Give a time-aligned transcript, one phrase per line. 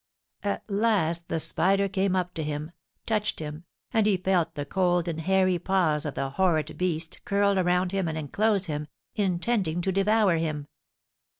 [0.41, 2.71] At last the spider came up to him,
[3.05, 7.59] touched him, and he felt the cold and hairy paws of the horrid beast curl
[7.59, 10.65] around him and enclose him, intending to devour him.